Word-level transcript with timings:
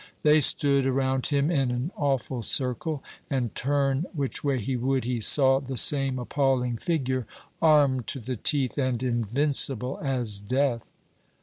They 0.23 0.41
stood 0.41 0.87
around 0.87 1.27
him 1.27 1.51
in 1.51 1.69
an 1.69 1.91
awful 1.95 2.41
circle, 2.41 3.03
and 3.29 3.53
turn 3.53 4.07
which 4.13 4.43
way 4.43 4.59
he 4.59 4.75
would, 4.75 5.03
he 5.05 5.19
saw 5.19 5.59
the 5.59 5.77
same 5.77 6.17
appalling 6.17 6.77
figure, 6.77 7.27
armed 7.61 8.07
to 8.07 8.19
the 8.19 8.35
teeth, 8.35 8.79
and 8.79 9.03
invincible 9.03 9.99
as 10.01 10.39
death. 10.39 10.89